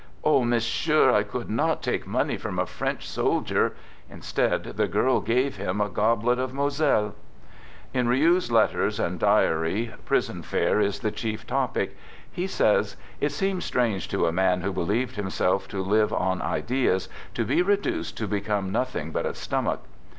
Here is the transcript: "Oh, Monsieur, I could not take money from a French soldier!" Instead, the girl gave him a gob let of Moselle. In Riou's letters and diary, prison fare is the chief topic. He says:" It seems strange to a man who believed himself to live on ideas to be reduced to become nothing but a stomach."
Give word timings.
"Oh, 0.23 0.43
Monsieur, 0.43 1.11
I 1.13 1.21
could 1.21 1.47
not 1.47 1.83
take 1.83 2.07
money 2.07 2.35
from 2.35 2.57
a 2.57 2.65
French 2.65 3.07
soldier!" 3.07 3.75
Instead, 4.09 4.63
the 4.63 4.87
girl 4.87 5.19
gave 5.21 5.57
him 5.57 5.79
a 5.79 5.89
gob 5.89 6.23
let 6.23 6.39
of 6.39 6.55
Moselle. 6.55 7.13
In 7.93 8.07
Riou's 8.07 8.51
letters 8.51 8.99
and 8.99 9.19
diary, 9.19 9.93
prison 10.03 10.41
fare 10.41 10.79
is 10.81 11.01
the 11.01 11.11
chief 11.11 11.45
topic. 11.45 11.95
He 12.31 12.47
says:" 12.47 12.95
It 13.21 13.29
seems 13.31 13.63
strange 13.63 14.07
to 14.07 14.25
a 14.25 14.31
man 14.31 14.61
who 14.61 14.73
believed 14.73 15.17
himself 15.17 15.67
to 15.67 15.83
live 15.83 16.11
on 16.11 16.41
ideas 16.41 17.07
to 17.35 17.45
be 17.45 17.61
reduced 17.61 18.17
to 18.17 18.27
become 18.27 18.71
nothing 18.71 19.11
but 19.11 19.27
a 19.27 19.35
stomach." 19.35 19.81